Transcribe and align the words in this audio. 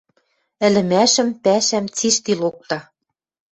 Ӹлӹмӓшӹм, 0.65 1.29
пӓшӓм— 1.43 1.85
цишти 1.95 2.33
локта... 2.41 2.79